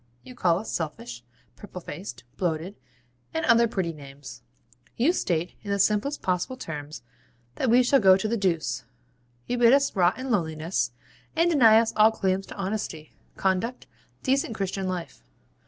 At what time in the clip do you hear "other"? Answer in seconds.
3.45-3.67